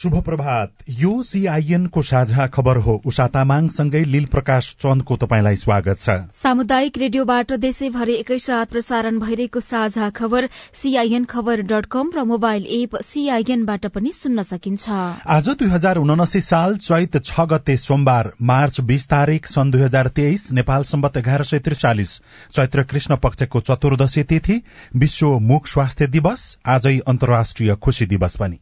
[0.00, 5.98] शुभ प्रभात। यो सीआईएन को साझा खबर हो। उषा तामाङसँगै लील प्रकाश चन्दको तपाईँलाई स्वागत
[6.00, 12.64] छ। सामुदायिक रेडियोबाट देशैभरि एकैसाथ प्रसारण भइरहेको साझा खबर सीआईएन खबर डट कम र मोबाइल
[12.78, 14.88] एप सीआईएनबाट पनि सुन्न सकिन्छ।
[15.28, 20.08] आज दुई हजार उनासी साल चैत छ गते सोमबार मार्च बीस तारीक सन् दुई हजार
[20.16, 22.16] तेइस नेपाल सम्बत एघार सय त्रिचालिस
[22.54, 24.60] चैत्र कृष्ण पक्षको चतुर्दशी तिथि
[24.96, 28.60] विश्व मुख स्वास्थ्य दिवस आजै अन्तर्राष्ट्रिय खुशी दिवस पनि।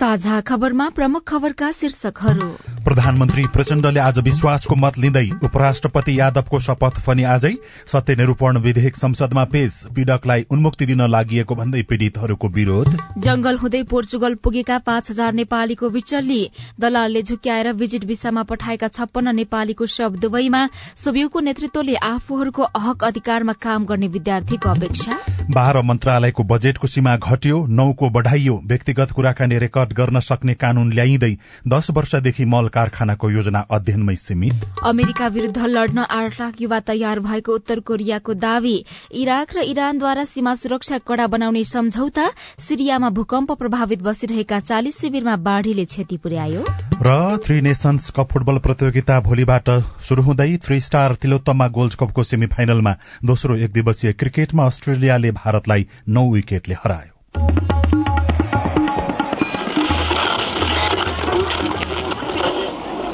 [0.00, 2.46] साझा खबरमा प्रमुख खबरका शीर्षकहरू।
[2.84, 7.52] प्रधानमन्त्री प्रचण्डले आज विश्वासको मत लिँदै उपराष्ट्रपति यादवको शपथ पनि आजै
[7.86, 14.34] सत्य निरूपण विधेयक संसदमा पेश। पीड़कलाई उन्मुक्ति दिन लागि भन्दै पीड़ितहरूको विरोध। जंगल हुँदै पोर्चुगल
[14.40, 16.40] पुगेका पाँच हजार नेपालीको विचल्ली
[16.80, 23.84] दलालले झुक्याएर विजिट विसामा पठाएका छप्पन्न नेपालीको शव दुवैमा सोभियुको नेतृत्वले आफूहरूको हक अधिकारमा काम
[23.84, 30.54] गर्ने विद्यार्थीको अपेक्षा। बाह्र मन्त्रालयको बजेटको सीमा घट्यो नौको बढ़ाइयो व्यक्तिगत कुराकानी रेकर्ड गर्न सक्ने
[30.54, 31.30] कानून ल्याइँदै
[31.66, 37.54] दश वर्षदेखि मल कारखानाको योजना अध्ययनमै सीमित। अमेरिका विरूद्ध लड्न आठ लाख युवा तयार भएको
[37.54, 38.76] उत्तर कोरियाको दावी
[39.12, 42.30] इराक र इरानद्वारा सीमा सुरक्षा कड़ा बनाउने सम्झौता
[42.60, 46.64] सिरियामा भूकम्प प्रभावित बसिरहेका चालिस शिविरमा बाढ़ीले क्षति पुर्यायो।
[47.02, 47.10] र
[47.44, 49.70] थ्री नेशन्स कप फुटबल प्रतियोगिता भोलिबाट
[50.04, 55.86] शुरू हुँदै थ्री स्टार तिलोत्तमा गोल्ड कपको सेमी फाइनलमा दोस्रो एक दिवसीय क्रिकेटमा अस्ट्रेलियाले भारतलाई
[56.08, 57.14] नौ विकेटले हरायो।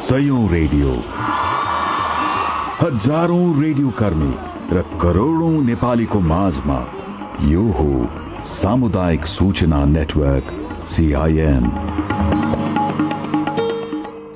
[0.06, 0.91] सयौं रेडियो।
[2.82, 4.34] हजारौं रेडियो कर्मी
[4.72, 6.78] र करोड़ौं नेपालीको माझमा
[7.44, 7.88] यो हो
[8.47, 10.52] सामुदायिक सूचना नेटवर्क
[10.88, 11.64] सीआईएन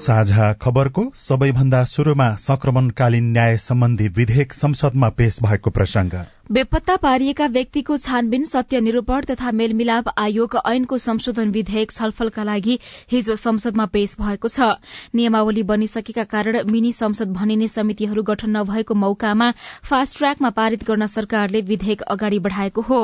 [0.00, 6.14] साझा खबरको सबैभन्दा शुरूमा संक्रमणकालीन न्याय सम्बन्धी विधेयक संसदमा पेश भएको प्रसंग।
[6.50, 12.78] बेपत्ता पारिएका व्यक्तिको छानबिन सत्य निरूपण तथा मेलमिलाप आयोग ऐनको संशोधन विधेयक छलफलका लागि
[13.12, 14.74] हिजो संसदमा पेश भएको छ।
[15.14, 19.50] नियमावली बनिसकेका कारण मिनी संसद भनिने समितिहरू गठन नभएको मौकामा
[19.84, 23.00] फास्ट ट्र्याकमा पारित गर्न सरकारले विधेयक अगाडि बढ़ाएको हो।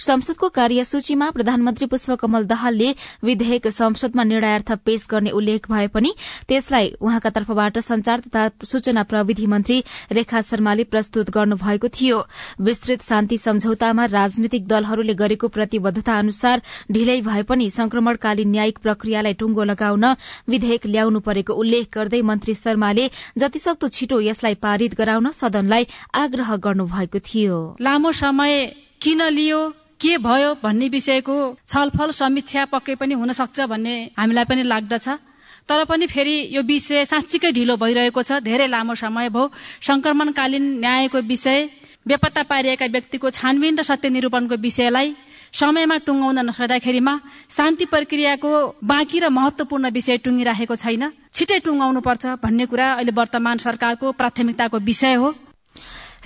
[0.00, 6.14] संसदको कार्यसूचीमा प्रधानमन्त्री पुष्पकमल दाहालले विधेयक संसदमा निर्णयार्थ पेश गर्ने उल्लेख भए पनि
[6.48, 9.82] त्यसलाई उहाँका तर्फबाट संचार तथा सूचना प्रविधि मन्त्री
[10.12, 12.22] रेखा शर्माले प्रस्तुत गर्नुभएको थियो।
[12.88, 19.64] विस्तृत शान्ति सम्झौतामा राजनीतिक दलहरूले गरेको प्रतिबद्धता अनुसार ढिलै भए पनि संक्रमणकालीन न्यायिक प्रक्रियालाई टुंगो
[19.68, 20.04] लगाउन
[20.48, 23.04] विधेयक ल्याउनु परेको उल्लेख गर्दै मन्त्री शर्माले
[23.36, 25.84] जतिसक्दो छिटो यसलाई पारित गराउन सदनलाई
[26.16, 28.52] आग्रह गर्नुभएको थियो। लामो समय
[29.02, 29.60] किन लियो
[30.00, 31.36] के भयो भन्ने विषयको
[31.68, 35.08] छलफल समीक्षा पक्कै पनि हुन सक्छ भन्ने हामीलाई पनि लाग्दछ।
[35.68, 39.50] तर पनि फेरि यो विषय साँच्चीकै ढिलो भइरहेको छ धेरै लामो समय भयो।
[39.84, 41.58] संक्रमणकालीन न्यायको विषय
[42.08, 45.08] बेपत्ता पारिएका व्यक्तिको छानबिन र सत्य निरूपणको विषयलाई
[45.52, 47.14] समयमा टुङ्गाउन नसक्दाखेरिमा
[47.50, 48.50] शान्ति प्रक्रियाको
[48.84, 54.78] बाँकी र महत्वपूर्ण विषय टुङ्गिराखेको छैन। छिटै टुङ्गाउनु पर्छ भन्ने कुरा अहिले वर्तमान सरकारको प्राथमिकताको
[54.80, 55.28] विषय हो।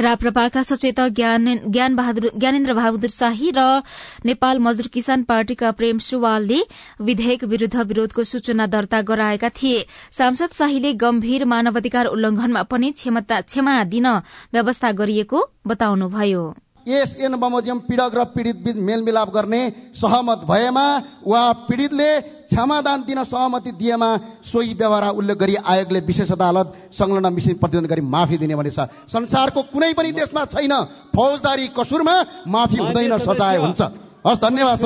[0.01, 3.83] राप्रपाका सचेतक ज्ञान ज्ञानेन्द्र बहादुर शाही र
[4.25, 6.61] नेपाल मजदुर किसान पार्टीका प्रेम सुवालले
[7.01, 14.07] विधेयक विरूद्ध विरोधको सूचना दर्ता गराएका थिए। सांसद शाहीले गम्भीर मानवाधिकार उल्लंघनमा पनि क्षमा दिन
[14.53, 19.63] व्यवस्था गरिएको बताउनुभयो। एसएन बमोजियम पीड़क र पीड़ित बीच मेलमिलाप गर्ने
[19.95, 20.87] सहमत भएमा
[21.27, 24.11] वा पीड़ितले क्षमादान दिन सहमति दिएमा
[24.45, 28.79] सोही व्यवहार उल्लेख गरी आयोगले विशेष अदालत संलग्न मिसिन प्रतिबन्ध गरी माफी दिने भनेछ।
[29.09, 30.75] संसारको कुनै पनि देशमा छैन।
[31.17, 32.17] फौजदारी कसुरमा
[32.47, 33.81] माफी हुँदैन सजाय हुन्छ।
[34.27, 34.79] हस् धन्यवाद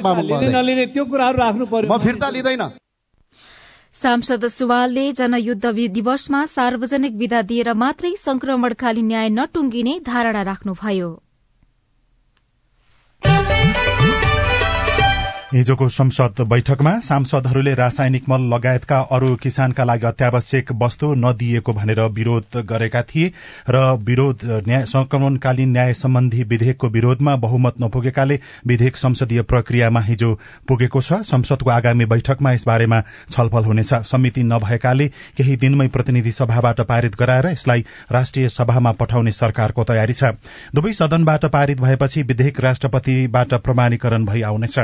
[0.54, 2.62] नलिने त्यो कुराहरू राख्नु पर्यो। म फिर्ता लिँदैन।
[3.94, 11.08] सांसद सुवालले जनयुद्ध दिवसमा सार्वजनिक विदा दिएर मात्रै संक्रमणकालीन न्याय नटुंगिने धारणा राख्नुभयो।
[13.22, 13.55] Thank you.
[15.46, 22.56] हिजोको संसद बैठकमा सांसदहरूले रासायनिक मल लगायतका अरू किसानका लागि अत्यावश्यक वस्तु नदिएको भनेर विरोध
[22.66, 23.30] गरेका थिए
[23.70, 30.32] र विरोध संक्रमणकालीन न्याय सम्बन्धी विधेयकको विरोधमा बहुमत नपुगेकाले विधेयक संसदीय प्रक्रियामा हिजो
[30.68, 33.00] पुगेको छ। संसदको आगामी बैठकमा यसबारेमा
[33.30, 35.08] छलफल हुनेछ। समिति नभएकाले
[35.38, 40.34] केही दिनमै प्रतिनिधि सभाबाट पारित गराएर यसलाई राष्ट्रिय सभामा पठाउने सरकारको तयारी छ।
[40.74, 44.78] दुवै सदनबाट पारित भएपछि विधेयक राष्ट्रपतिबाट प्रमाणीकरण भई आउनेछ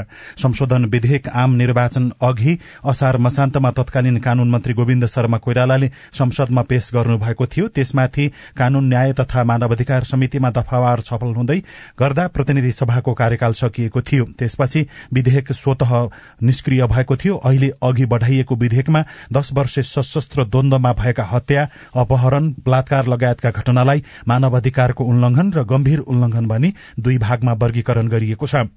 [0.53, 6.91] संशोधन विधेयक आम निर्वाचन अघि असार मसान्तमा तत्कालीन कानून मन्त्री गोविन्द शर्मा कोइरालाले संसदमा पेश
[6.95, 8.27] गर्नुभएको थियो। त्यसमाथि
[8.57, 11.59] कानून न्याय तथा मानवाधिकार समितिमा दफावार छलफल हुँदै
[12.01, 15.83] गर्दा प्रतिनिधि सभाको कार्यकाल सकिएको थियो। त्यसपछि विधेयक स्वत
[16.43, 23.07] निष्क्रिय भएको थियो। अहिले अघि बढ़ाइएको विधेयकमा दश वर्षे सशस्त्र द्वन्दमा भएका हत्या अपहरण बलात्कार
[23.07, 28.69] लगायतका घटनालाई मानवाधिकारको उल्लंघन र गम्भीर उल्लंघन भनी दुई भागमा वर्गीकरण गरिएको छ।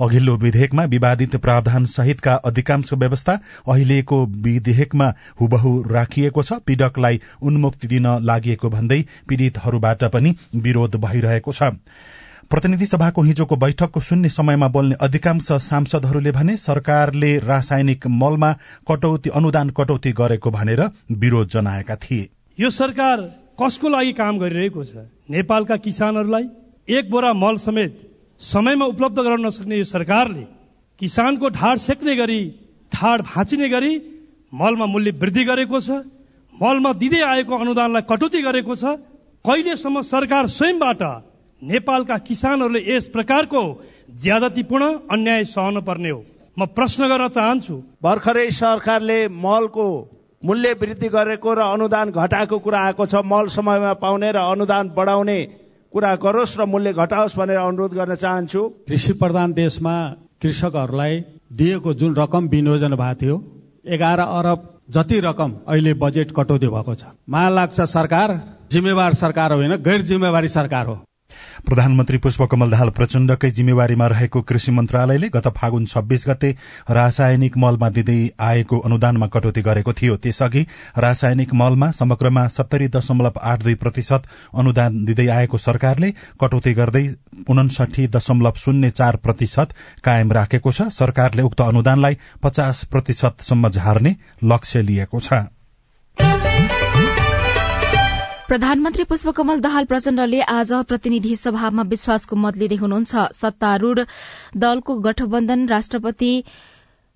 [0.00, 3.32] अघिल्लो विधेयकमा विवादित प्रावधान सहितका अधिकांश व्यवस्था
[3.68, 11.62] अहिलेको विधेयकमा हुबहु राखिएको छ। पीड़कलाई उन्मुक्ति दिन लागि भन्दै पीड़ितहरूबाट पनि विरोध भइरहेको छ।
[12.50, 18.52] प्रतिनिधि सभाको हिजोको बैठकको शून्य समयमा बोल्ने अधिकांश सांसदहरूले भने सरकारले रासायनिक मलमा
[18.88, 20.80] कटौती अनुदान कटौती गरेको भनेर
[21.12, 22.28] विरोध जनाएका थिए।
[22.58, 23.20] यो सरकार
[23.60, 25.04] कसको लागि काम गरिरहेको छ?
[25.30, 26.48] नेपालका किसानहरूलाई
[26.88, 28.07] एक बोरा मल समेत
[28.40, 30.44] समयमा उपलब्ध गराउन नसक्ने यो सरकारले
[31.00, 32.40] किसानको ढाड सेक्ने गरी
[32.92, 33.92] ढाड भाँचिने गरी
[34.52, 35.90] मलमा मूल्य वृद्धि गरेको छ
[36.54, 38.84] मलमा दिँदै आएको अनुदानलाई कटौती गरेको छ।
[39.44, 41.02] कहिलेसम्म सरकार स्वयंबाट
[41.62, 43.62] नेपालका किसानहरूले यस प्रकारको
[44.22, 46.20] ज्यादतीपूर्ण अन्याय सहन पर्ने हो?
[46.58, 49.86] म प्रश्न गर्न चाहन्छु। भर्खरै सरकारले मलको
[50.42, 55.38] मूल्य वृद्धि गरेको र अनुदान घटाएको कुरा आएको छ। मल समयमा पाउने र अनुदान बढाउने
[55.98, 59.94] कुरा गरोस् र मूल्य घटाओस् भनेर अनुरोध गर्न चाहन्छु। कृषि प्रधान देशमा
[60.38, 61.14] कृषकहरूलाई
[61.50, 63.36] दिएको जुन रकम विनियोजन भएको थियो
[63.84, 64.58] एघार अरब
[64.94, 68.28] जति रकम अहिले बजेट कटौती भएको छ। मलाई लाग्छ सरकार
[68.70, 70.96] जिम्मेवार सरकार होइन गैर जिम्मेवारी सरकार हो।
[71.66, 76.50] प्रधानमन्त्री पुष्पकमल दाहाल प्रचण्डकै जिम्मेवारीमा रहेको कृषि मन्त्रालयले गत फागुन छब्बीस गते
[76.90, 80.62] रासायनिक मलमा दिँदै आएको अनुदानमा कटौती गरेको थियो। त्यसअघि
[80.98, 84.22] रासायनिक मलमा समग्रमा सत्तरी दशमलव आठ दुई प्रतिशत
[84.54, 87.06] अनुदान दिँदै आएको सरकारले कटौती गर्दै
[87.48, 89.74] उनसठी दशमलव शून्य चार प्रतिशत
[90.04, 95.57] कायम राखेको छ। सरकारले उक्त अनुदानलाई पचास प्रतिशतसम्म झार्ने लक्ष्य लिएको छ।
[98.48, 104.00] प्रधानमन्त्री पुष्पकमल दाहाल प्रचण्डले आज प्रतिनिधि सभामा विश्वासको मत लिँदै हुनुहुन्छ। सत्तारूढ़
[104.56, 106.32] दलको गठबन्धन राष्ट्रपति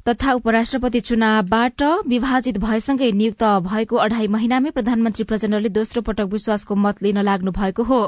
[0.06, 7.02] तथा उपराष्ट्रपति चुनावबाट विभाजित भएसँगै नियुक्त भएको अढ़ाई महिनामै प्रधानमन्त्री प्रचण्डले दोस्रो पटक विश्वासको मत
[7.02, 8.00] लिन लाग्नु भएको हो।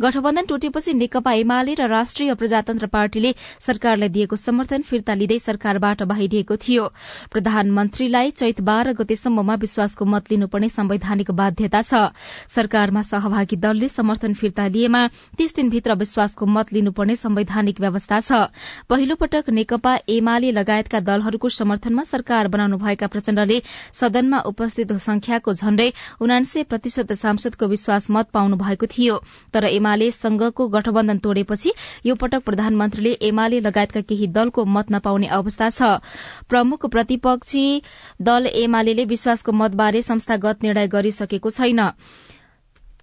[0.00, 6.56] गठबन्धन टुटेपछि नेकपा एमाले र राष्ट्रिय प्रजातन्त्र पार्टीले सरकारलाई दिएको समर्थन फिर्ता लिँदै सरकारबाट बाहिरिएको
[6.58, 6.84] थियो।
[7.32, 12.12] प्रधानमन्त्रीलाई चैत बाह्र गतेसम्ममा विश्वासको मत लिनुपर्ने संवैधानिक बाध्यता छ।
[12.46, 15.06] सरकारमा सहभागी दलले समर्थन फिर्ता लिएमा
[15.38, 18.52] तीस दिनभित्र विश्वासको मत लिनुपर्ने संवैधानिक व्यवस्था छ।
[18.84, 23.62] पहिलो पटक नेकपा एमाले लगायतका दलहरू नेताहरूको समर्थनमा सरकार बनाउनु भएका प्रचण्डले
[23.94, 25.90] सदनमा उपस्थित संख्याको झण्डै
[26.20, 29.16] उनान्से प्रतिशत सांसदको विश्वास मत पाउनु भएको थियो।
[29.54, 31.70] तर एमाले संघको गठबन्धन तोडेपछि
[32.06, 36.02] यो पटक प्रधानमन्त्रीले एमाले लगायतका केही दलको मत नपाउने अवस्था छ।
[36.48, 37.82] प्रमुख प्रतिपक्षी
[38.20, 41.80] दल एमाले विश्वासको मतबारे संस्थागत निर्णय गरिसकेको छैन।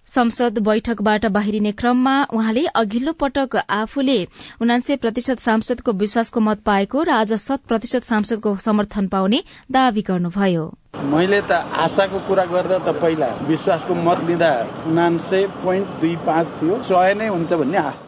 [0.08, 4.18] संसद बैठकबाट बाहिरिने क्रममा उहाँले अघिल्लो पटक आफूले
[4.62, 9.42] उनान्से प्रतिशत सांसदको विश्वासको मत पाएको र आज शत प्रतिशत सांसदको समर्थन पाउने
[9.72, 10.64] दावी गर्नुभयो।
[11.12, 11.52] मैले त
[11.84, 14.52] आशाको कुरा गर्दा त पहिला विश्वासको मत लिँदा
[14.86, 18.05] उनान्से पोइन्ट दुई पाँच थियो। सय नै हुन्छ भन्ने आशा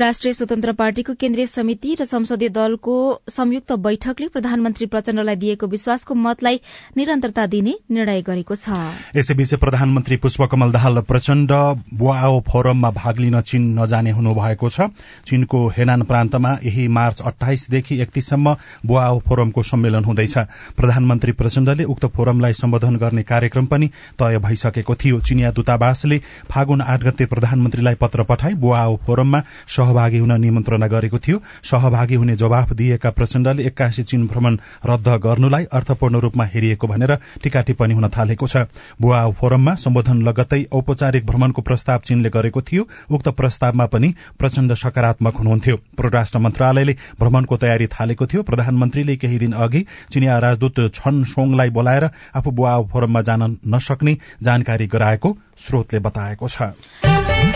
[0.00, 2.94] राष्ट्रिय स्वतन्त्र पार्टीको केन्द्रीय समिति र संसदीय दलको
[3.28, 6.60] संयुक्त बैठकले प्रधानमन्त्री प्रचण्डलाई दिएको विश्वासको मतलाई
[6.96, 8.76] निरन्तरता दिने निर्णय गरेको छ।
[9.16, 11.52] यसैबीच प्रधानमन्त्री पुष्पकमल दाहाल प्रचण्ड
[11.96, 14.92] बुआओ फोरममा भाग लिन चीन नजाने हुनुभएको छ।
[15.24, 20.36] चीनको हेनान प्रान्तमा यही मार्च अठाइसदेखि एकतीससम्म बुआओ फोरमको सम्मेलन हुँदैछ।
[20.76, 23.88] प्रधानमन्त्री प्रचण्डले उक्त फोरमलाई सम्बोधन गर्ने कार्यक्रम पनि
[24.20, 26.20] तय भइसकेको थियो। चिनिया दूतावासले
[26.52, 29.42] फागुन आठ गते प्रधानमन्त्रीलाई पत्र पठाई बुआओ फोरममा
[29.86, 35.64] सहभागी हुन निमन्त्रणा गरेको थियो। सहभागी हुने जवाफ दिएका प्रचण्डले एक्कासी चीन भ्रमण रद्द गर्नुलाई
[35.70, 37.12] अर्थपूर्ण रूपमा हेरिएको भनेर
[37.42, 38.66] टीका टिप्पणी हुन थालेको छ।
[39.00, 45.34] बुवा फोरममा सम्बोधन लगत्तै औपचारिक भ्रमणको प्रस्ताव चीनले गरेको थियो। उक्त प्रस्तावमा पनि प्रचण्ड सकारात्मक
[45.36, 51.70] हुनुहुन्थ्यो। परराष्ट्र मन्त्रालयले भ्रमणको तयारी थालेको थियो। प्रधानमन्त्रीले केही दिन अघि चिनिया राजदूत छन सोङलाई
[51.70, 57.55] बोलाएर आफू बुवा फोरममा जान नसक्ने जानकारी गराएको स्रोतले बताएको छ।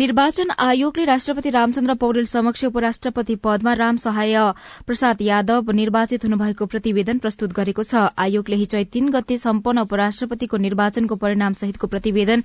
[0.00, 4.34] निर्वाचन आयोगले राष्ट्रपति रामचन्द्र पौडेल समक्ष उपराष्ट्रपति पदमा राम सहाय
[4.86, 11.16] प्रसाद यादव निर्वाचित हुनुभएको प्रतिवेदन प्रस्तुत गरेको छ। आयोगले हिजो तीन गते सम्पन्न उपराष्ट्रपतिको निर्वाचनको
[11.16, 12.44] परिणाम सहितको प्रतिवेदन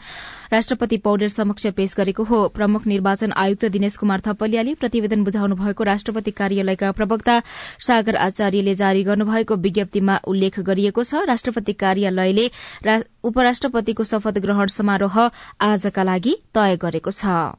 [0.51, 5.83] राष्ट्रपति पौडेल समक्ष पेश गरेको हो। प्रमुख निर्वाचन आयुक्त दिनेश कुमार थपलियाले प्रतिवेदन बुझाउनु भएको
[5.85, 7.39] राष्ट्रपति कार्यालयका प्रवक्ता
[7.79, 12.47] सागर आचार्यले जारी गर्नुभएको विज्ञप्तिमा उल्लेख गरिएको छ। राष्ट्रपति कार्यालयले
[13.25, 15.19] उपराष्ट्रपतिको शपथ ग्रहण समारोह
[15.61, 17.55] आजका लागि तय गरेको छ।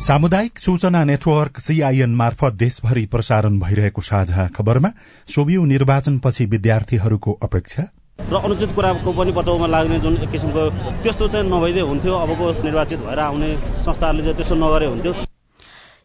[0.00, 4.90] सामुदायिक सूचना नेटवर्क सीआईएन मार्फत देशभरि प्रसारण भइरहेको साझा खबरमा
[5.28, 7.82] सोभियु निर्वाचनपछि विद्यार्थीहरूको अपेक्षा।
[8.18, 10.62] र अनुचित कुराको पनि बचाउमा लाग्ने जुन एक किसिमको
[11.02, 13.48] त्यस्तो चाहिँ नभइदिए हुन्थ्यो अबको निर्वाचित भएर आउने
[13.80, 15.12] संस्थाहरूले चाहिँ त्यसो नगरे हुन्थ्यो।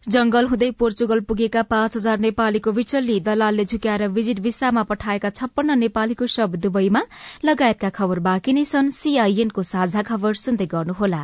[0.07, 6.25] जंगल हुँदै पोर्चुगल पुगेका पाँच हजार नेपालीको विचल्ली दलालले झुक्याएर विजिट विसामा पठाएका छप्पन्न नेपालीको
[6.27, 7.01] शब दुवैमा
[7.43, 11.23] लगायतका खबर बाँकी नै छन्। सीआईएनको साझा खबर सुन्दै गर्नुहोला।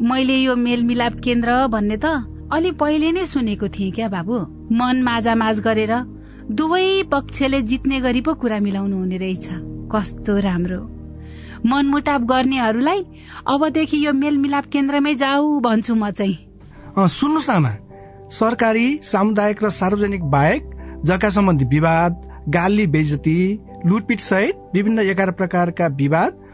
[0.00, 2.04] मैले यो मेलमिलाप केन्द्र भन्ने त
[2.52, 4.36] अलि पहिले नै सुनेको थिएँ क्या बाबु।
[4.72, 5.92] मन माझ गरेर
[6.50, 9.46] दुवै पक्षले जित्ने गरी पो कुरा मिलाउनु हुने रहेछ।
[9.92, 10.80] कस्तो राम्रो।
[11.66, 13.00] मनमुटाप गर्नेहरूलाई
[13.46, 16.38] अबदेखि यो मेलमिलाप केन्द्रमै जाऊ भन्छु म चाहिँ।
[16.96, 17.72] सुन्नुहोस् आमा।
[18.32, 20.62] सरकारी सामुदायिक र सार्वजनिक बाहेक
[21.04, 22.12] जग्गा सम्बन्धी विवाद
[22.48, 23.38] गाली बेजती
[23.86, 26.32] लुटपिट सहित विभिन्न एघार प्रकारका विवाद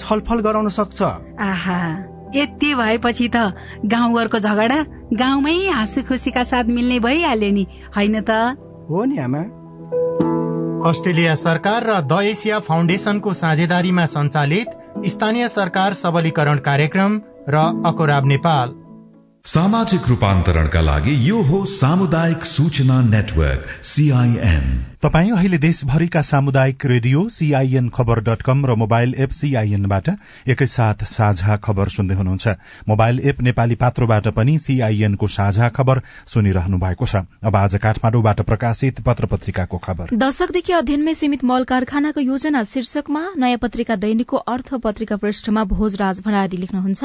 [0.00, 1.02] छलफल गराउन सक्छ।
[1.40, 1.80] आहा
[2.34, 3.36] यति भएपछि त
[3.84, 4.78] गाउँघरको झगडा
[5.14, 7.64] गाउँमै हाँसु खुसीका साथ मिल्ने भइहाल्यो नि
[7.96, 8.30] होइन त?
[8.90, 9.42] हो नि आमा।
[10.80, 14.68] अस्ट्रेलिया सरकार र द एसिया फाउन्डेसनको साझेदारीमा सञ्चालित
[15.06, 18.68] स्थानीय सरकार सबलीकरण कार्यक्रम र अकोराब नेपाल।
[19.44, 24.64] सामाजिक रूपान्तरणका लागि यो हो सामुदायिक सूचना नेटवर्क सीआईएन
[25.02, 30.08] तपाई अहिले देशभरिका सामुदायिक radio CIN Khabar dot com र मोबाइल एप सीआईएनबाट
[30.44, 32.48] एकैसाथ साझा खबर सुन्दै हुनुहुन्छ।
[32.84, 39.00] मोबाइल एप नेपाली पात्रोबाट पनि सीआईएनको साझा खबर सुनिरहनु भएको छ। अब आज काठमाडौँबाट प्रकाशित
[39.00, 45.16] पत्र पत्रिकाको खबर। दशकदेखि अध्ययनमै सीमित मल कारखानाको योजना शीर्षकमा नयाँ पत्रिका दैनिकको अर्थ पत्रिका
[45.16, 47.00] पृष्ठमा भोजराज भण्डारी लेख्नुहुन्छ।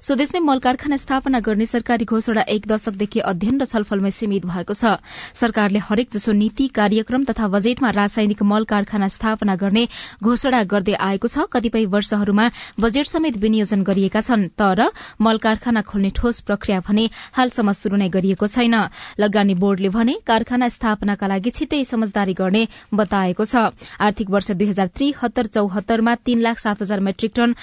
[0.00, 4.96] स्वदेशमै मल कारखाना स्थापना गर्ने सरकारी घोषणा एक दशकदेखि अध्ययन र छलफलमै सीमित भएको छ।
[5.36, 9.84] सरकारले हरेक जसो नीति कार्यक्रम तथा बजेटमा रासायनिक मल कारखाना स्थापना गर्ने
[10.22, 12.46] घोषणा गर्दै आएको छ। कतिपय वर्षहरूमा
[12.78, 14.80] बजेट समेत विनियोजन गरिएका छन् तर
[15.18, 18.76] मल कारखाना खोल्ने ठोस प्रक्रिया भने हालसम्म शुरू नै गरिएको छैन।
[19.18, 22.62] लगानी बोर्डले भने कारखाना स्थापनाका लागि छिट्टै समझदारी गर्ने
[22.94, 27.54] बताएको छ। आर्थिक वर्ष दुई हजार त्रिहत्तर चौहत्तरमा तीन लाख सात हजार मेट्रिक टन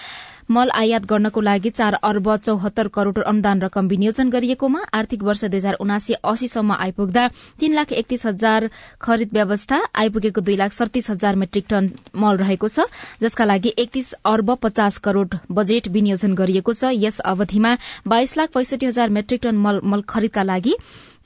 [0.49, 5.57] मल आयात गर्नको लागि चार अर्ब चौहत्तर करोड़ अनुदान रकम विनियोजन गरिएकोमा आर्थिक वर्ष दुई
[5.57, 7.27] हजार उनासी अस्सीसम्म आइपुग्दा
[7.59, 8.69] तीन लाख एकतीस हजार
[9.01, 12.87] खरिद व्यवस्था आइपुगेको दुई लाख सड़तीस हजार मेट्रिक टन मल रहेको छ
[13.21, 18.85] जसका लागि एकतीस अर्ब पचास करोड़ बजेट विनियोजन गरिएको छ। यस अवधिमा बाइस लाख पैंसठी
[18.85, 20.75] हजार मेट्रिक टन मल, खरिदका लागि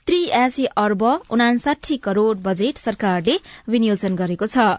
[0.07, 3.38] त्रियासी अर्ब उनासाठी करोड़ बजेट सरकारले
[3.69, 4.77] विनियोजन गरेको छ।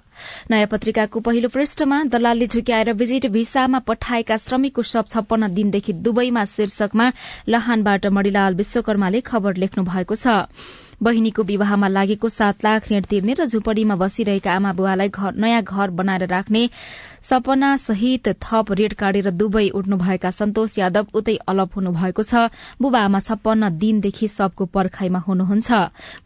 [0.51, 7.07] नयाँ पत्रिकाको पहिलो पृष्ठमा दलालले झुक्याएर विजिट भिसामा पठाएका श्रमिकको शव छप्पन्न दिनदेखि दुवैमा शीर्षकमा
[7.49, 10.47] लहानबाट मणिलाल विश्वकर्माले खबर लेख्नु भएको छ।
[11.03, 16.27] बहिनीको विवाहमा लागेको सात लाख ऋण तिर्ने र झुपड़ीमा बसिरहेका आमा बुवालाई नयाँ घर बनाएर
[16.27, 16.69] राख्ने
[17.23, 22.49] सपना सहित थप ऋण काटेर दुवै उठ्नुभएका सन्तोष यादव उतै अलप हुनुभएको छ।
[22.81, 25.71] बुबा आमा छप्पन्न दिनदेखि सबको पर्खाइमा हुनुहुन्छ।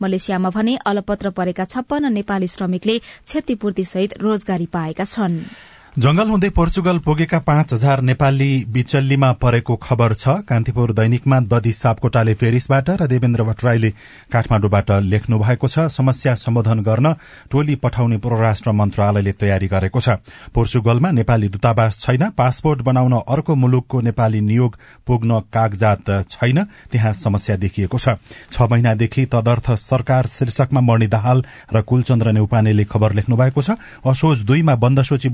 [0.02, 6.98] मलेसियामा भने अलपत्र परेका छप्पन्न नेपाली श्रमिकले क्षतिपूर्ति सहित रोजगारी पाएका छनृ। जंगल हुँदै पोर्चुगल
[7.02, 13.42] पुगेका पाँच हजार नेपाली बिचल्लीमा परेको खबर छ। कान्तिपुर दैनिकमा दधी सापकोटाले पेरिसबाट र देवेन्द्र
[13.42, 13.90] भट्टराईले
[14.30, 17.12] काठमाडौँबाट लेख्नु भएको छ। समस्या सम्बोधन गर्न
[17.50, 20.22] टोली पठाउने परराष्ट्र मन्त्रालयले तयारी गरेको छ।
[20.54, 27.56] पोर्चुगलमा नेपाली दूतावास छैन। पासपोर्ट बनाउन अर्को मुलुकको नेपाली नियोग पुग्न कागजात छैन। त्यहाँ समस्या
[27.58, 28.14] देखिएको छ।
[28.46, 31.44] छ महिनादेखि तदर्थ सरकार शीर्षकमा मणि दाहाल
[31.74, 33.74] र कुलचन्द्र नेउपानेले खबर लेख्नु भएको छ।
[34.06, 35.28] असोज दुईमा बन्द सूची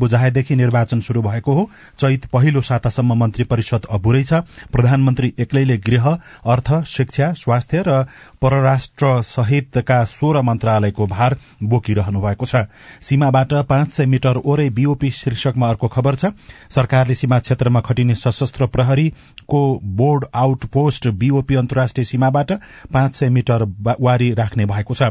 [0.46, 4.32] बुझाएदेखि निर्वाचन शुरू भएको हो। चैत पहिलो सातासम्म मन्त्री परिषद अभुरै छ।
[4.72, 6.06] प्रधानमन्त्री एक्लैले गृह
[6.46, 8.06] अर्थ शिक्षा स्वास्थ्य र
[8.42, 12.66] परराष्ट्र सहितका सोह्र मन्त्रालयको भार बोकिरहनु भएको छ।
[13.00, 16.32] सीमाबाट पाँच सय मिटर ओरै बीओपी शीर्षकमा अर्को खबर छ।
[16.70, 19.60] सरकारले सीमा क्षेत्रमा खटिने सशस्त्र प्रहरीको
[19.98, 22.52] बोर्ड आउट पोस्ट बीओपी अन्तर्राष्ट्रिय सीमाबाट
[22.92, 23.66] पाँच सय मिटर
[24.00, 25.10] वारी राख्ने भएको छ।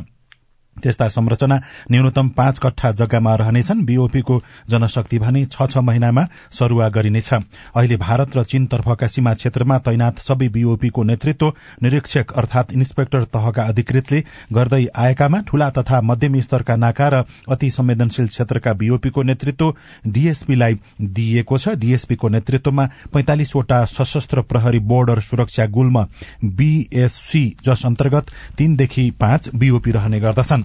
[0.84, 1.60] त्यस्ता संरचना
[1.92, 8.38] न्यूनतम पाँच कट्ठा जग्गामा रहनेछन्। बीओपीको जनशक्ति भने छ छ महिनामा सरूवा गरिनेछ। अहिले भारत
[8.38, 11.54] र चीनतर्फका सीमा क्षेत्रमा तैनात सबै बीओपीको नेतृत्व
[11.84, 18.28] निरीक्षक अर्थात इन्सपेक्टर तहका अधिकृतले गर्दै आएकामा ठूला तथा मध्यम स्तरका नाका र अति संवेदनशील
[18.28, 19.74] क्षेत्रका बीओपीको नेतृत्व
[20.08, 26.06] डीएसपीलाई दिइएको छ। डीएसपीको नेतृत्वमा पैंतालिसवटा सशस्त्र प्रहरी बोर्डर सुरक्षा गुल्म
[26.46, 30.65] बीएससी जस अन्तर्गत तीनदेखि पाँच बीओपी रहने गर्दछन्।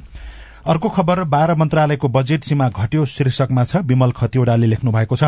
[0.66, 5.24] अर्को खबर बाह्र मन्त्रालयको बजेट सीमा घट्यो शीर्षकमा छ विमल खतिवड़ाले लेख्नु भएको छ।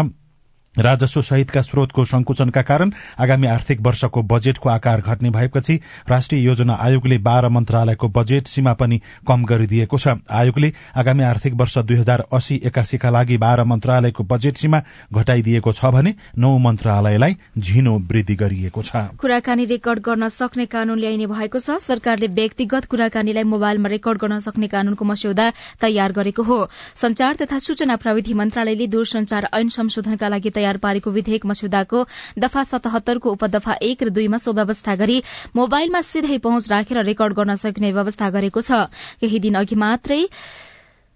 [0.77, 5.75] राजस्व सहितका स्रोतको संकुचनका कारण आगामी आर्थिक वर्षको बजेटको आकार घट्ने भएपछि
[6.09, 11.79] राष्ट्रिय योजना आयोगले बाह्र मन्त्रालयको बजेट सीमा पनि कम गरिदिएको छ। आयोगले आगामी आर्थिक वर्ष
[11.81, 14.81] दुई हजार अस्सी एकासीका लागि बाह्र मन्त्रालयको बजेट सीमा
[15.13, 21.27] घटाइदिएको छ भने नौ मन्त्रालयलाई झिनो वृद्धि गरिएको छ। कुराकानी रेकर्ड गर्न सक्ने कानून ल्याइने
[21.27, 26.59] भएको छ। सरकारले व्यक्तिगत कुराकानीलाई मोबाइलमा रेकर्ड गर्न सक्ने कानूनको मस्यौदा तयार गरेको हो।
[26.97, 32.07] संचार तथा सूचना प्रविधि मन्त्रालयले दूरसंचार ऐन संशोधनका लागि तयार पारेको विधेयक मस्यौदाको
[32.39, 35.23] दफा सतहत्तरको उपदफा एक र दुईमा सो व्यवस्था गरी
[35.57, 38.87] मोबाइलमा सिधै पहुँच राखेर रेकर्ड गर्न सक्ने व्यवस्था गरेको छ।
[39.21, 40.23] केही दिन अघि मात्रै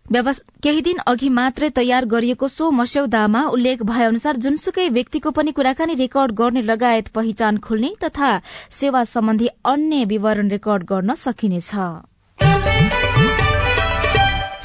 [0.07, 5.95] केही दिन अघि मात्रै तयार गरिएको सो मस्यौदामा उल्लेख भए अनुसार जुनसुकै व्यक्तिको पनि कुराकानी
[5.99, 8.31] रेकर्ड गर्ने लगायत पहिचान खुल्ने तथा
[8.71, 11.71] सेवा सम्बन्धी अन्य विवरण रेकर्ड गर्न सकिनेछ।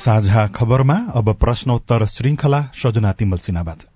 [0.02, 3.90] साझा खबरमा अब प्रश्नोत्तर श्रृंखला सजना तिमल सिन्हाबाट।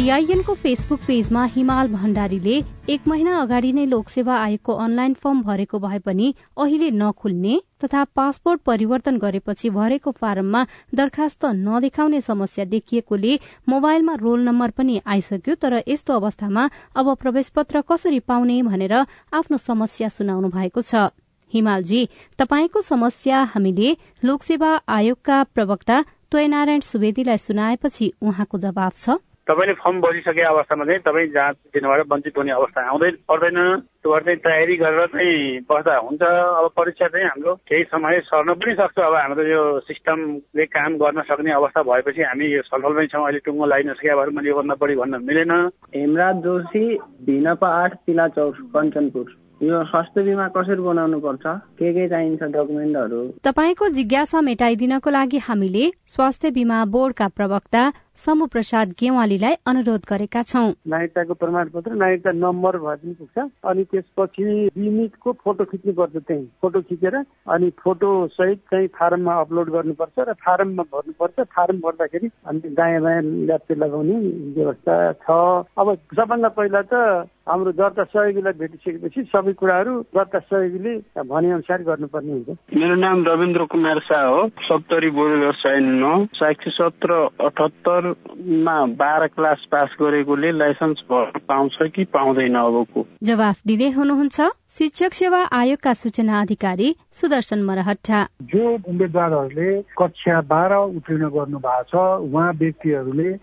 [0.00, 2.54] सीआईएनको फेसबुक पेजमा हिमाल भण्डारीले
[2.92, 8.60] एक महिना अगाडि नै लोकसेवा आयोगको अनलाइन फर्म भरेको भए पनि अहिले नखुल्ने तथा पासपोर्ट
[8.70, 16.16] परिवर्तन गरेपछि भरेको फारममा दरखास्त नदेखाउने समस्या देखिएकोले मोबाइलमा रोल नम्बर पनि आइसक्यो तर यस्तो
[16.16, 18.98] अवस्थामा अब प्रवेश पत्र कसरी पाउने भनेर
[19.36, 21.08] आफ्नो समस्या सुनाउनु भएको छ।
[21.52, 22.04] हिमालजी
[22.40, 30.42] तपाईँको समस्या हामीले लोकसेवा आयोगका प्रवक्ता त्वयनारायण सुवेदीलाई सुनाएपछि उहाँको जवाब छ। तपाईँले फर्म भरिसके
[30.46, 33.58] अवस्थामा चाहिँ तपाईँ जाँच दिनबाट वञ्चित हुने अवस्था आउँदै पर्दैन।
[34.02, 38.74] त्यो चाहिँ तयारी गरेर चाहिँ बस्दा हुन्छ। अब परीक्षा चाहिँ हाम्रो केही समय सर्न पनि
[38.78, 43.42] सक्छ। अब हाम्रो यो सिस्टमले काम गर्न सक्ने अवस्था भएपछि हामी यो छलफलमै छौँ। अहिले
[43.42, 45.52] टुङ्गो लागि नसके भएर मैले योभन्दा बढी भन्न मिलेन।
[45.98, 46.84] हेमराज जोशी
[47.26, 49.26] भिनपा आठ तिला चौर कञ्चनपुर।
[49.60, 51.44] यो स्वास्थ्य बिमा कसरी बनाउनु पर्छ
[51.76, 53.20] के के चाहिन्छ डकुमेन्टहरू?
[53.44, 57.82] तपाईँको जिज्ञासा मेटाइदिनको लागि हामीले स्वास्थ्य बिमा बोर्डका प्रवक्ता
[58.20, 64.44] समु प्रसाद गेवालीलाई अनुरोध गरेका छौँ। नागरिकताको प्रमाणपत्र नागरिकता नम्बर भए पनि पुग्छ अनि त्यसपछि
[64.76, 70.84] बिमितको फोटो खिच्नुपर्छ त्यही। फोटो खिचेर अनि फोटो सहित चाहिँ फारममा अपलोड गर्नुपर्छ र फारममा
[70.92, 74.16] भर्नुपर्छ। फारम भर्दाखेरि अनि दायाँ बायाँ ल्याप्चे लगाउने
[74.56, 75.40] व्यवस्था छ।
[75.80, 80.92] अब सबभन्दा पहिला त हाम्रो दर्ता सहयोगीलाई भेटिसकेपछि सबै कुराहरू दर्ता सहयोगीले
[81.24, 86.70] भने अनुसार गर्नुपर्ने हुन्छ। मेरो नाम रविन्द्र कुमार शाह हो। सत्तरी बोर्ड व्यवसाय नौ साठी
[86.70, 93.06] सत्र अठहत्तर कम्प्युटरमा बाह्र क्लास पास गरेकोले लाइसेन्स पाउँछ कि पाउँदैन अबको?
[93.22, 101.28] जवाफ दिँदै हुनुहुन्छ शिक्षक सेवा आयोगका सूचना अधिकारी सुदर्शन मरहट्टा। जो उम्मेद्वारहरूले कक्षा बाह्र उत्तीर्ण
[101.28, 101.94] गर्नु भएको छ
[102.26, 103.36] उहाँ व्यक्तिहरूले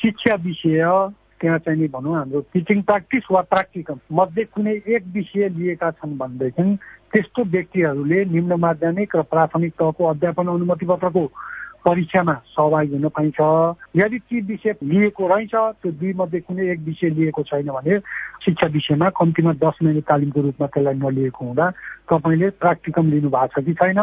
[0.00, 0.82] शिक्षा विषय
[1.40, 6.16] त्यहाँ चाहिँ नि भनौँ हाम्रो टिचिङ प्र्याक्टिस वा प्र्याक्टिकम मध्ये कुनै एक विषय लिएका छन्
[6.18, 6.76] भनेदेखि
[7.12, 11.24] त्यस्तो व्यक्तिहरूले निम्न माध्यमिक र प्राथमिक तहको अध्यापन अनुमति पत्रको
[11.84, 13.38] परीक्षामा सहभागी हुन पाइन्छ।
[13.96, 17.98] यदि ती विषय लिएको रहेछ त्यो दुई मध्ये कुनै एक विषय लिएको छैन भने
[18.44, 21.70] शिक्षा विषयमा कम्तीमा दस महिना तालिमको रूपमा त्यसलाई नलिएको हुँदा
[22.10, 24.00] तपाईँले प्राक्टिकम लिनु भएको छ कि छैन?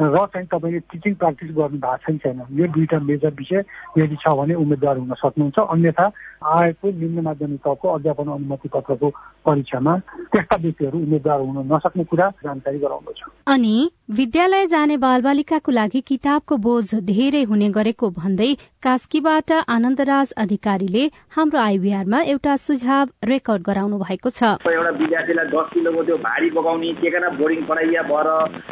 [0.00, 3.64] र चाहिँ तपाईँले टिचिङ प्र्याक्टिस गर्नु भएको छ कि छैन। यो दुईवटा मेजर विषय
[3.98, 6.06] यदि छ भने उम्मेद्वार हुन सक्नुहुन्छ। अन्यथा
[6.38, 9.08] आएको निम्न माध्यमिक तहको अध्यापन अनुमति पत्रको
[9.46, 9.96] परीक्षामा
[10.32, 13.74] त्यस्ता व्यक्तिहरू उम्मेद्वार हुन नसक्ने कुरा जानकारी गराउँदछु। अनि
[14.10, 18.50] विद्यालय जाने बालबालिकाको लागि किताबको बोझ धेरै हुने गरेको भन्दै
[18.82, 21.04] कास्कीबाट आनन्दराज अधिकारीले
[21.36, 26.92] हाम्रो आइबिआरमा एउटा सुझाव रेकर्ड गराउनु भएको छ। एउटा विद्यार्थीलाई दस किलोको त्यो भारी पकाउने
[27.02, 28.28] के बोर्डिङ पढाइया भएर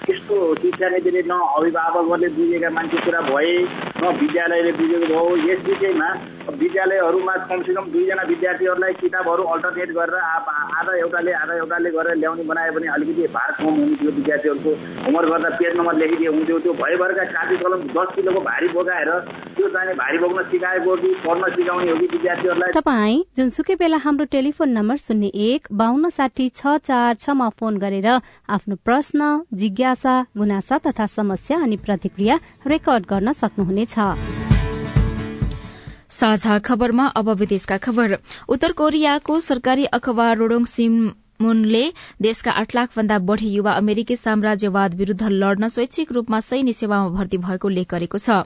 [0.07, 0.87] त्यस्तो शिक्षा
[1.17, 3.53] नीतिले न अभिभावकहरूले बुझेका मान्छे कुरा भए
[3.97, 6.09] न विद्यालयले बुझेको भयो यस विषयमा
[6.57, 10.17] विद्यालयहरूमा कमसेकम दुईजना विद्यार्थीहरूलाई किताबहरू अल्टरनेट गरेर
[10.77, 14.71] आधा एउटाले आधा एउटाले गरेर ल्याउने बनायो भने अलिकति भार कम हुने थियो विद्यार्थीहरूको।
[15.05, 19.11] होमवर्क गर्दा पेज नम्बर लेखिदिए हुन्थ्यो। त्यो भयभरका कापी कलम दस किलोको भारी बोकाएर
[19.57, 24.25] त्यो चाहिँ भारी बोक्न सिकाएको कि पढ्न सिकाउने हो कि विद्यार्थीहरूलाई। तपाईँ जुनसुकै बेला हाम्रो
[24.33, 29.21] टेलिफोन नम्बर शून्य एक बान्न साठी छ चार छमा फोन गरेर आफ्नो प्रश्न
[29.55, 34.46] जिज्ञासा गुनासा तथा समस्या अनि प्रतिक्रिया रेकर्ड गर्न सक्नुहुनेछ।
[36.11, 41.85] साझा खबरमा अब विदेशका खबर। उत्तर कोरियाको सरकारी अखबार रोडोङ सिम मुनले
[42.23, 47.37] देशका आठ लाख भन्दा बढ़ी युवा अमेरिकी साम्राज्यवाद विरूद्ध लड्न स्वैच्छिक रूपमा सैन्य सेवामा भर्ती
[47.39, 48.45] भएको उल्लेख गरेको छ।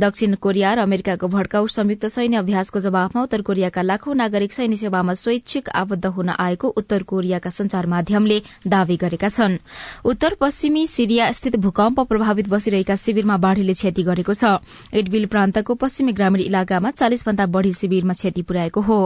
[0.00, 5.14] दक्षिण कोरिया र अमेरिकाको भड्काउ संयुक्त सैन्य अभ्यासको जवाफमा उत्तर कोरियाका लाखौं नागरिक सैन्य सेवामा
[5.14, 9.58] स्वैच्छिक आबद्ध हुन आएको उत्तर कोरियाका संचार माध्यमले दावी गरेका छन्।
[10.04, 14.58] उत्तर पश्चिमी सिरिया स्थित भूकम्प प्रभावित बसिरहेका शिविरमा बाढ़ीले क्षति गरेको छ।
[14.94, 18.98] इडबिल प्रान्तको पश्चिमी ग्रामीण इलाकामा चालिस भन्दा बढ़ी शिविरमा क्षति पुर्याएको हो।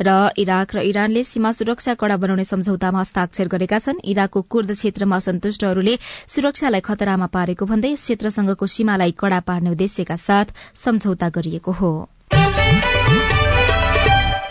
[0.00, 5.16] र इराक र इरानले सीमा सुरक्षा कड़ा बनाउने सम्झौतामा हस्ताक्षर गरेका छन्। इराकको कुर्द क्षेत्रमा
[5.16, 5.94] असन्तुष्टहरूले
[6.28, 11.92] सुरक्षालाई खतरामा पारेको भन्दै क्षेत्रसँगको सीमालाई कड़ा पार्ने उद्देश्यका साथ सम्झौता गरिएको हो।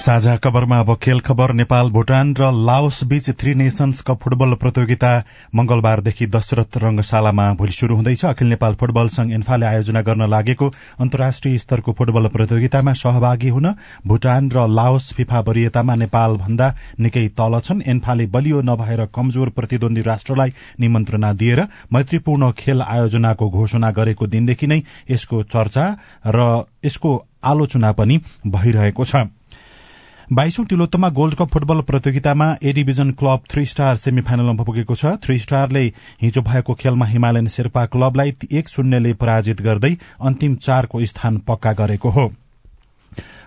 [0.06, 5.12] साझा खबरमा अब खेल खबर नेपाल भूटान र लाओस बीच थ्री नेशन्स कप फुटबल प्रतियोगिता
[5.56, 10.70] मंगलबारदेखि दशरथ रंगशालामा भोलि शुरू हुँदैछ। अखिल नेपाल फुटबल संघ इन्फाले आयोजना गर्न लागेको
[11.02, 13.68] अन्तर्राष्ट्रिय स्तरको फुटबल प्रतियोगितामा सहभागी हुन
[14.06, 16.68] भूटान र लाओस फिफा वरियतामा नेपाल भन्दा
[17.02, 21.62] निकै तल छन्। एन्फाले बलियो नभएर कमजोर प्रतिद्वन्दी राष्ट्रलाई निमन्त्रणा दिएर
[21.94, 25.86] मैत्रीपूर्ण खेल आयोजनाको घोषणा गरेको दिनदेखि नै यसको चर्चा
[26.30, 26.46] र
[26.86, 27.12] यसको
[27.46, 29.26] आलोचना पनि भइरहेको छ।
[30.34, 35.06] बाइसौं तिलोत्तमा गोल्ड कप फुटबल प्रतियोगितामा A division club three star semi फाइनलमा पुगेको छ।
[35.22, 35.84] थ्री स्टारले
[36.22, 42.10] हिजो भएको खेलमा हिमालयन शेर्पा क्लबलाई एक शून्यले पराजित गर्दै अन्तिम चारको स्थान पक्का गरेको
[42.10, 42.26] हो।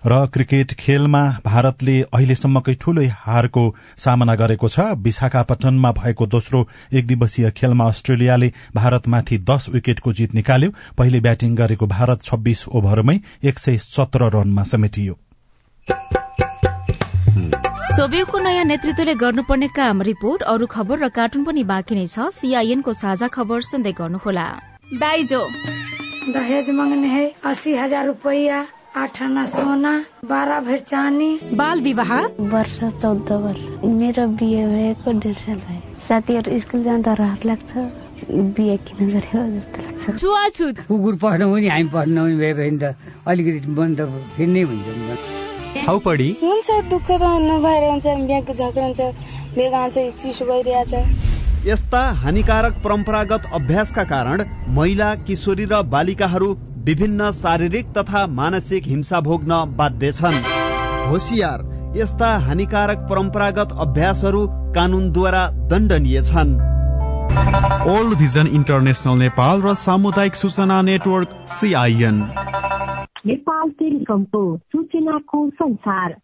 [0.07, 3.65] र क्रिकेट खेलमा भारतले अहिलेसम्मकै ठूलो हारको
[3.99, 10.71] सामना गरेको छ। विशाखापट्टनमा भएको दोस्रो एक दिवसीय खेलमा अस्ट्रेलियाले भारतमाथि दश विकेटको जित निकाल्यो।
[10.97, 15.19] पहिले ब्याटिङ गरेको भारत छब्बीस ओभरमै एक सय सत्र रनमा समेटियो।
[17.99, 22.93] सोभियतको नयाँ नेतृत्वले गर्नुपर्ने काम रिपोर्ट अरू खबर र कार्टुन पनि बाँकी नै छ। सीआईएनको
[22.95, 24.47] साझा खबर सुन्दै गर्नुहोला।
[25.03, 25.43] दाइजो।
[26.31, 28.59] दहेज मांगने है अस्सी हजार रुपया
[29.03, 29.93] आठ आना सोना
[30.31, 32.13] बाह्र भर चानी। बाल विवाह?
[32.55, 37.71] वर्ष चौध वर्ष। मेरो बिहे भएको डेढ साल भयो। साथीहरू स्कुल जाँदा रहर लाग्छ
[38.31, 42.95] बिहे किन गर्यो जस्तो लाग्छ। छुवाछुत। कुकुर पढ्नु पनि हामी पढ्नु पनि भयो भने त
[43.27, 44.07] अलिकति मन त
[44.39, 45.38] फेरि हुन्छ
[45.77, 47.23] हुन्छ दुःख त
[49.57, 50.93] बेगा हुन्छ चिसो भइरहेछ।
[51.67, 56.49] यस्ता हानिकारक परम्परागत अभ्यासका कारण महिला किशोरी र बालिकाहरू
[56.87, 60.37] विभिन्न शारीरिक तथा मानसिक हिंसा भोग्न बाध्य छन्।
[61.11, 61.59] होसियार
[61.97, 66.51] यस्ता हानिकारक परम्परागत अभ्यासहरू कानूनद्वारा दण्डनीय छन्।
[67.89, 72.17] ओल्ड भिजन इन्टरनेसनल नेपाल र सामुदायिक सूचना नेटवर्क सिआइएन
[73.27, 76.17] नेपाल टेलिकमको सूचनाको संसार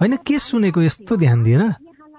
[0.00, 1.62] होइन के सुनेको यस्तो ध्यान दिएर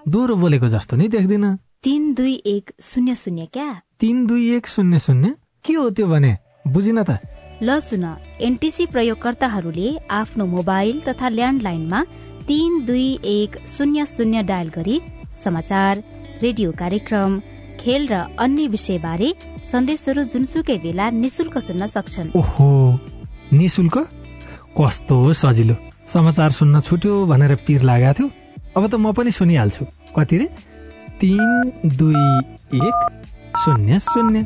[0.08, 3.82] दोहोरो बोलेको जस्तो नि देख्दिन। तिन दुई एक शून्य शून्य क्या?
[4.00, 5.34] तिन दुई एक शून्य शून्य?
[5.66, 6.38] के हो त्यो भने?
[6.68, 7.20] बुझिन त।
[7.64, 8.06] ल सुन
[8.42, 12.04] एनटिसी प्रयोगकर्ताहरूले आफ्नो मोबाइल तथा ल्यान्डलाइनमा
[12.48, 15.02] तिन दुई एक शून्य शून्य डायल गरी
[15.44, 16.04] समाचार
[16.42, 17.40] रेडियो कार्यक्रम
[17.80, 19.34] खेल र अन्य विषय बारे
[19.66, 22.70] सन्देशहरू जुनसुकै बेला निशुल्क सुन्न सक्छन्। ओहो।
[23.58, 23.98] निशुल्क
[24.78, 25.76] कस्तो सजिलो।
[26.08, 28.28] समाचार सुन्न छुट्यो भनेर पिर लागेको थियो।
[28.78, 30.48] अब त म पनि सुनिहाल्छु। कति रे?
[31.20, 32.26] तिन दुई
[32.80, 32.98] एक
[33.58, 34.40] शून्य शून्य।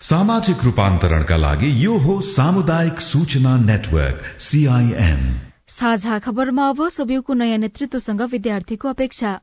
[0.00, 5.20] सामाजिक रूपान्तरणका लागि यो हो सामुदायिक सूचना नेटवर्क सीआईएन
[5.68, 6.88] साझा खबरमा अब
[7.34, 9.40] नयाँ नेतृत्वसँग विद्यार्थीको अपेक्षा।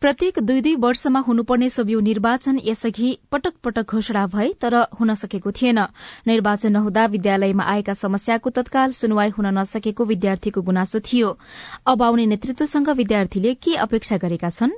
[0.00, 5.52] प्रत्येक दुई दुई वर्षमा हुनुपर्ने सोबिउ निर्वाचन यसअघि पटक पटक घोषणा भए तर हुन सकेको
[5.52, 5.78] थिएन।
[6.26, 11.38] निर्वाचन नहुँदा विद्यालयमा आएका समस्याको तत्काल सुनवाई हुन नसकेको विद्यार्थीको गुनासो थियो।
[11.86, 14.74] अब आउने नेतृत्वसँग विद्यार्थीले के अपेक्षा गरेका छन्?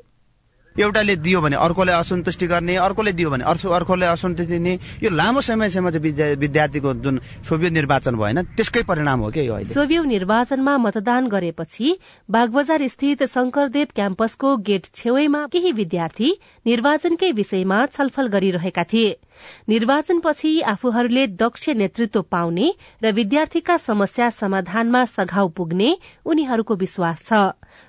[0.79, 5.91] एउटाले दियो भने अर्कोले असन्तुष्टि गर्ने अर्कोले दियो भने अर्कोले असन्तुष्टि दिने यो लामो समयसम्म
[5.91, 9.75] चाहिँ विद्यार्थीको जुन सोभियो निर्वाचन भएन त्यसकै परिणाम हो क्या यो अहिले?
[9.75, 11.89] सोभियो निर्वाचनमा मतदान गरेपछि
[12.31, 16.31] बागबजार स्थित शंकरदेव क्याम्पसको गेट छेउमा केही विद्यार्थी
[16.67, 19.11] निर्वाचनकै विषयमा छलफल गरिरहेका थिए।
[19.69, 22.73] निर्वाचनपछि आफूहरूले दक्ष नेतृत्व पाउने
[23.03, 27.33] र विद्यार्थीका समस्या समाधानमा सघाउ पुग्ने उनीहरूको विश्वास छ।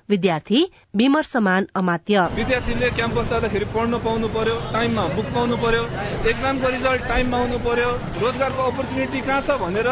[0.08, 0.60] विद्यार्थी
[0.96, 5.82] विमर्शमान अमात्य। विद्यार्थीले क्याम्पस जाँदाखेरि पढ्नु पाउनु पर्यो टाइममा बुक पाउनु पर्यो
[6.30, 7.90] एक्जामको रिजल्ट टाइममा आउनु पर्यो
[8.22, 9.88] रोजगारको अपर्च्युनिटी कहाँ छ भनेर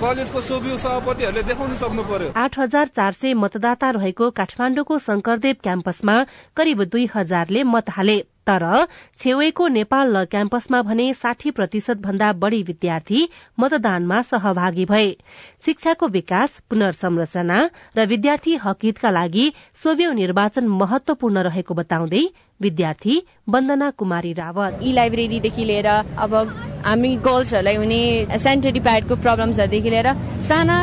[0.00, 6.16] कलेजको सोभियु सभापतिहरूले देखाउन सक्नु पर्यो। आठ हजार चार सय मतदाता रहेको काठमाडौँको शंकरदेव क्याम्पसमा
[6.56, 8.64] करिब दुई हजारले मत हाले। तर
[9.16, 13.28] छेउको नेपाल ल क्याम्पसमा भने साठी प्रतिशत भन्दा बढ़ी विद्यार्थी
[13.60, 15.10] मतदानमा सहभागी भए।
[15.64, 17.58] शिक्षाको विकास पुनर्संरचना
[17.96, 22.24] र विद्यार्थी हकितका लागि सोभ्यौ निर्वाचन महत्वपूर्ण रहेको बताउँदै
[22.60, 26.34] विद्यार्थी वन्दना कुमारी रावत। ई लाइब्रेरीदेखि लिएर अब
[26.84, 30.08] हामी गर्ल्सहरूलाई हुने सेनिटरी प्याडको प्रब्लम्सहरूदेखि लिएर
[30.44, 30.76] साना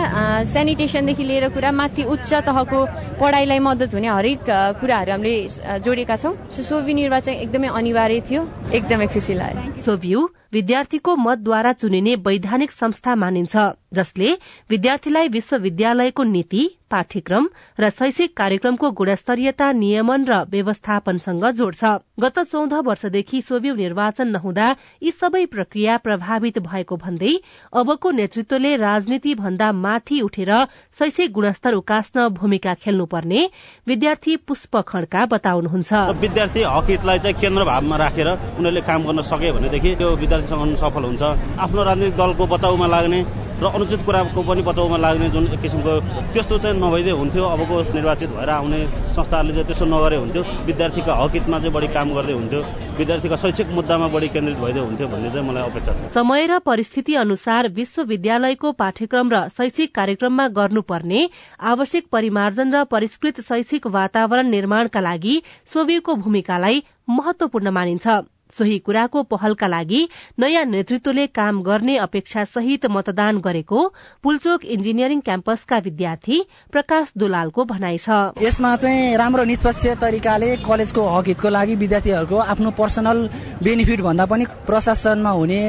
[0.46, 2.80] सेनिटेसनदेखि लिएर कुरा माथि उच्च तहको
[3.22, 4.46] पढाइलाई मद्दत हुने हरेक
[4.82, 8.42] कुराहरू हामीले जोडेका छौँ। सोभि निर्वाचन एकदमै अनिवार्य थियो।
[8.74, 13.56] एकदमै खुसी लाग्यो। सोभ्यू विद्यार्थीको मतद्वारा चुनिने वैधानिक संस्था मानिन्छ।
[13.94, 14.32] जसले
[14.70, 17.48] विद्यार्थीलाई विश्वविद्यालयको नीति पाठ्यक्रम
[17.80, 21.84] र शैक्षिक कार्यक्रमको गुणस्तरीयता नियमन र व्यवस्थापनसँग जोड्छ।
[22.20, 24.68] गत चौध वर्षदेखि सोभि निर्वाचन नहुँदा
[25.04, 27.34] यी सबै प्रक्रिया प्रभावित भएको भन्दै
[27.74, 30.52] अबको नेतृत्वले राजनीति भन्दा माथि उठेर
[31.00, 33.50] शैक्षिक गुणस्तर उकास्न भूमिका खेल्नुपर्ने
[33.88, 39.52] विद्यार्थी पुष्प खड्का बताउनुहुन्छ। विद्यार्थी हक हितलाई चाहिँ केन्द्र भावमा राखेर उनीहरूले काम गर्न सके
[39.52, 41.24] भनेदेखि त्यो विद्यार्थीसँग सफल हुन्छ।
[41.60, 43.20] आफ्नो राजनीतिक दलको बचाउमा लाग्ने
[43.62, 45.92] र अनुचित कुराको पनि बचाउमा लाग्ने जुन एक किसिमको
[46.34, 48.80] त्यस्तो चाहिँ नभइदिए हुन्थ्यो। अबको निर्वाचित भएर आउने
[49.14, 52.62] संस्थाहरूले चाहिँ त्यसो नगरे हुन्थ्यो। विद्यार्थीका हकितमा चाहिँ बढी काम गर्दै हुन्थ्यो।
[52.98, 57.14] विद्यार्थीका शैक्षिक मुद्दामा बढी केन्द्रित भइदियो हुन्थ्यो भन्ने चाहिँ मलाई अपेक्षा छ। समय र परिस्थिति
[57.16, 61.22] अनुसार विश्वविद्यालयको पाठ्यक्रम र शैक्षिक कार्यक्रममा गर्नुपर्ने
[61.62, 68.08] आवश्यक परिमार्जन र परिष्कृत शैक्षिक वातावरण निर्माणका लागि सोभियको भूमिकालाई महत्वपूर्ण मानिन्छ।
[68.52, 70.02] सोही कुराको पहलका लागि
[70.40, 73.88] नयाँ नेतृत्वले काम गर्ने अपेक्षा सहित मतदान गरेको
[74.24, 78.10] पुलचोक इन्जिनियरिङ क्याम्पसका विद्यार्थी प्रकाश दुलालको भनाइ छ।
[78.42, 83.20] यसमा चाहिँ राम्रो निष्पक्ष तरिकाले कलेजको हक हितको लागि विद्यार्थीहरूको आफ्नो पर्सनल
[83.64, 85.62] बेनिफिट भन्दा पनि प्रशासनमा हुने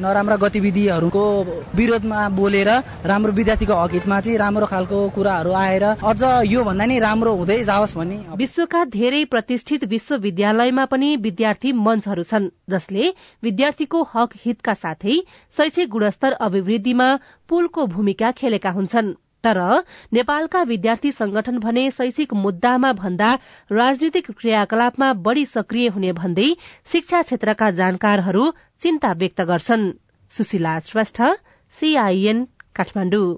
[0.00, 1.24] नराम्रा गतिविधिहरूको
[1.74, 2.70] विरोधमा बोलेर
[3.04, 7.58] राम्रो विद्यार्थीको हक हितमा चाहिँ राम्रो खालको कुराहरू आएर अझ यो भन्दा नि राम्रो हुँदै
[7.64, 13.08] जाओस् भन्ने। विश्वका धेरै प्रतिष्ठित विश्वविद्यालयमा पनि विद्यार्थी मञ्चहरू छन् जसले
[13.42, 15.16] विद्यार्थीको हक हितका साथै
[15.56, 17.08] शैक्षिक गुणस्तर अभिवृद्धिमा
[17.48, 19.14] पुलको भूमिका खेलेका हुन्छन्।
[19.44, 19.58] तर
[20.12, 23.30] नेपालका विद्यार्थी संगठन भने शैक्षिक मुद्दामा भन्दा
[23.72, 26.48] राजनीतिक क्रियाकलापमा बढ़ी सक्रिय हुने भन्दै
[26.92, 28.44] शिक्षा क्षेत्रका जानकारहरू
[28.82, 29.90] चिन्ता व्यक्त गर्छन्।
[30.32, 31.22] सुशीला श्रेष्ठ
[31.74, 32.44] सीआईएन
[32.76, 33.28] काठमाडौँ।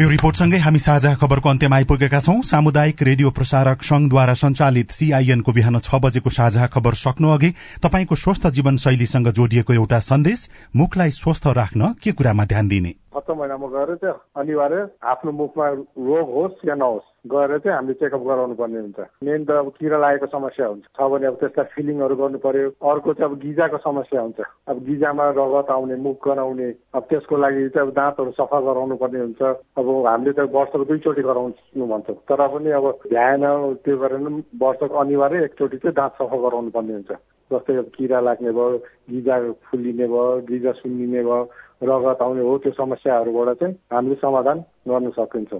[0.00, 5.76] यो रिपोर्टसँगै हामी साझा खबरको अन्त्यमा आइपुगेका छौं। सामुदायिक रेडियो प्रसारक संघद्वारा संचालित सीआईएनको बिहान
[5.78, 7.50] छ बजेको साझा खबर सक्नु अघि
[7.84, 12.94] तपाईँको स्वस्थ जीवन शैलीसँग जोडिएको एउटा सन्देश मुखलाई स्वस्थ राख्न के कुरामा ध्यान दिने?
[13.12, 15.68] महिनामा गएर चाहिँ अनिवार्य आफ्नो मुखमा
[16.00, 19.98] रोग होस् या नहोस्। गएर चाहिँ हामीले चेकअप गराउनु पर्ने हुन्छ। मेन त अब किरा
[19.98, 24.20] लागेको समस्या हुन्छ। छ भने अब त्यसलाई फिलिङहरू गर्नु पर्यो अर्को चाहिँ अब गिजाको समस्या
[24.20, 28.96] हुन्छ। अब गिजामा रगत आउने मुख गराउने अब त्यसको लागि चाहिँ अब दाँतहरू सफा गराउनु
[28.96, 29.42] पर्ने हुन्छ।
[29.76, 33.44] अब हामीले त वर्षको दुईचोटि गराउनु भन्छौँ। तर पनि अब भ्याएन
[33.84, 34.20] त्यो गरेर
[34.62, 37.12] वर्षको अनिवार्य एकचोटि चाहिँ दाँत सफा गराउनु पर्ने हुन्छ।
[37.50, 38.78] जस्तै अब किरा लाग्ने भयो
[39.10, 39.36] गिजा
[39.68, 41.42] फुल्लिने भयो गिजा सुन्निने भयो
[41.82, 45.52] रगत आउने हो त्यो समस्याहरूबाट चाहिँ हामीले समाधान गर्न सकिन्छ।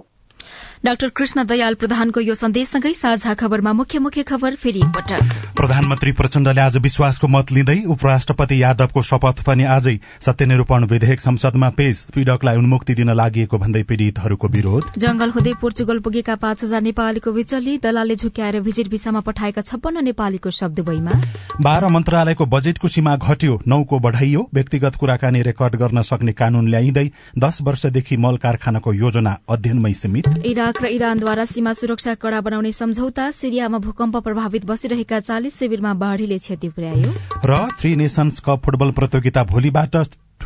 [0.83, 6.61] डाक्टर कृष्ण दयाल प्रधानको यो सन्देशसँगै साझा खबरमा मुख्य मुख्य खबर फेरि एकपटक। प्रधानमन्त्री प्रचण्डले
[6.61, 9.93] आज विश्वासको मत लिँदै उपराष्ट्रपति यादवको शपथ पनि आजै
[10.25, 16.35] सत्यनिरूपण विधेयक संसदमा पेश पीड़कलाई उन्मुक्ति दिन लागि भन्दै पीड़ितहरूको विरोध। जंगल हुँदै पोर्चुगल पुगेका
[16.37, 21.21] पाँच हजार नेपालीको विचल्ली दलालले झुक्याएर भिजिट भिसामा पठाएका छप्पन्न नेपालीको शब्द बईमा
[21.61, 27.61] बाह्र मन्त्रालयको बजेटको सीमा घट्यो नौको बढ़ाइयो व्यक्तिगत कुराकानी रेकर्ड गर्न सक्ने कानून ल्याइँदै दश
[27.61, 30.33] वर्षदेखि मल कारखानाको योजना अध्ययनमै सीमित।
[30.71, 36.37] इराक र इरानद्वारा सीमा सुरक्षा कड़ा बनाउने सम्झौता सिरियामा भूकम्प प्रभावित बसिरहेका चालिस शिविरमा बाढ़ीले
[36.37, 37.11] क्षति पुर्यायो।
[37.43, 39.95] र थ्री नेशन्स कप फुटबल प्रतियोगिता भोलिबाट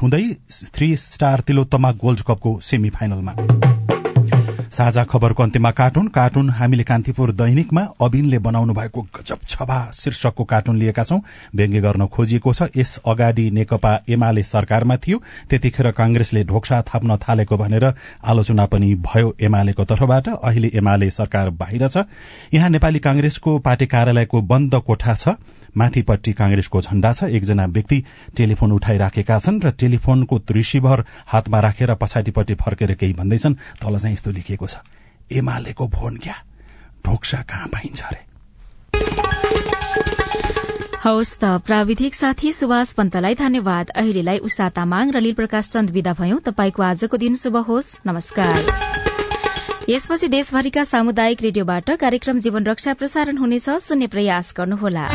[0.02, 0.26] हुँदै
[0.74, 3.34] थ्री स्टार तिलोत्तमा गोल्ड कपको सेमी फाइनलमा
[4.76, 10.76] साझा खबरको अन्त्यमा कार्टुन। कार्टुन हामीले कान्तिपुर दैनिकमा अबिनले बनाउनु भएको गजब छबा शीर्षकको कार्टुन
[10.78, 11.20] लिएका छौं।
[11.56, 17.56] व्यङ्ग्य गर्न खोजिएको छ। यस अगाडि नेकपा एमाले सरकारमा थियो। त्यतिखेर कांग्रेसले ढोक्सा थाप्न थालेको
[17.56, 17.86] भनेर
[18.20, 22.04] आलोचना पनि भयो एमालेको तर्फबाट। अहिले एमाले सरकार बाहिर छ।
[22.52, 25.40] यहाँ नेपाली कांग्रेसको पार्टी कार्यालयको बन्द कोठा छ।
[25.76, 28.04] माथिपट्टि कांग्रेसको झण्डा छ। एकजना व्यक्ति
[28.38, 34.32] टेलिफोन उठाइराखेका छन् र टेलिफोनको रिसिभर हातमा राखेर पछाडिपट्टि फर्केर केही भन्दैछन्। तल चाहिँ यस्तो
[34.32, 34.78] लेखिएको छ।
[35.32, 36.36] एमालेको फोन क्या?
[37.06, 38.22] ढोक्सा कहाँ पाइन्छ अरे?
[41.04, 46.14] हवस् त प्राविधिक साथी सुभाष पन्तलाई धन्यवाद। अहिलेलाई उषा तामाङ र लील प्रकाश चन्द विदा
[46.14, 48.58] भयौं। तपाईँको आजको दिन शुभ होस्। नमस्कार।
[49.90, 55.06] यसपछि देशभरिका सामुदायिक रेडियोबाट कार्यक्रम जीवन रक्षा प्रसारण हुनेछ। सुन्ने प्रयास गर्नुहोला।